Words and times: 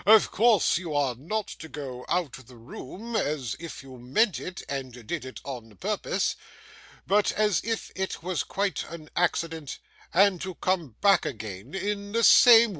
Of 0.07 0.31
course, 0.31 0.79
you 0.79 0.95
are 0.95 1.13
not 1.13 1.45
to 1.59 1.69
go 1.69 2.07
out 2.09 2.39
of 2.39 2.47
the 2.47 2.55
room 2.55 3.15
as 3.15 3.55
if 3.59 3.83
you 3.83 3.99
meant 3.99 4.39
it 4.39 4.63
and 4.67 5.05
did 5.05 5.23
it 5.23 5.39
on 5.43 5.75
purpose, 5.77 6.35
but 7.05 7.31
as 7.33 7.61
if 7.63 7.91
it 7.95 8.23
was 8.23 8.41
quite 8.41 8.83
an 8.89 9.11
accident, 9.15 9.77
and 10.11 10.41
to 10.41 10.55
come 10.55 10.95
back 11.01 11.23
again 11.23 11.75
in 11.75 12.13
the 12.13 12.23
same 12.23 12.69
way. 12.69 12.69